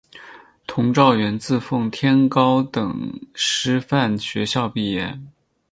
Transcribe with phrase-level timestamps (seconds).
[0.65, 5.19] 佟兆元自奉天高等师范学校毕业。